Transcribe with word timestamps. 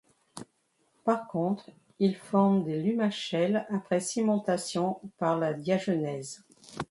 Par 1.03 1.27
contre, 1.27 1.69
ils 1.99 2.15
forment 2.15 2.63
des 2.63 2.81
lumachelles 2.81 3.67
après 3.69 3.99
cimentation 3.99 4.99
par 5.19 5.37
la 5.37 5.53
diagenèse. 5.53 6.43